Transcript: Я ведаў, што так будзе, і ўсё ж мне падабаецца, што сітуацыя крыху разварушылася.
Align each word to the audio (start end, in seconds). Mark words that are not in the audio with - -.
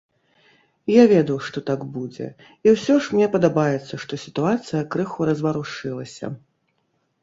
Я 0.91 1.03
ведаў, 1.11 1.37
што 1.49 1.63
так 1.69 1.83
будзе, 1.99 2.27
і 2.69 2.75
ўсё 2.77 2.97
ж 3.05 3.15
мне 3.19 3.31
падабаецца, 3.39 3.93
што 4.07 4.13
сітуацыя 4.27 4.81
крыху 4.93 5.19
разварушылася. 5.35 6.37